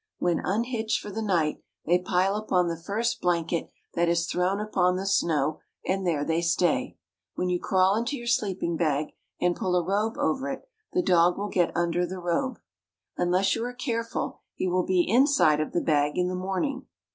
When 0.17 0.39
unhitched 0.43 0.99
for 0.99 1.11
the 1.11 1.21
night 1.21 1.61
they 1.85 1.99
pile 1.99 2.35
upon 2.35 2.67
the 2.69 2.75
first 2.75 3.21
blanket 3.21 3.69
that 3.93 4.09
is 4.09 4.25
thrown 4.25 4.59
upon 4.59 4.95
the 4.95 5.05
snow, 5.05 5.59
and 5.85 6.07
there 6.07 6.25
they 6.25 6.41
stay. 6.41 6.97
When 7.35 7.49
you 7.49 7.59
crawl 7.59 7.95
into 7.95 8.17
your 8.17 8.25
sleeping 8.25 8.75
bag, 8.77 9.13
and 9.39 9.55
pull 9.55 9.75
a 9.75 9.85
robe 9.85 10.17
over 10.17 10.49
it, 10.49 10.63
the 10.91 11.03
dog 11.03 11.37
will 11.37 11.49
get 11.49 11.71
under 11.77 12.03
the 12.07 12.17
robe. 12.17 12.57
Unless 13.15 13.53
you 13.55 13.63
are 13.63 13.73
careful 13.73 14.39
he 14.55 14.67
will 14.67 14.81
be 14.87 15.07
inside 15.07 15.59
of 15.59 15.71
the 15.71 15.81
bag 15.81 16.17
in 16.17 16.29
the 16.29 16.33
morning. 16.35 16.87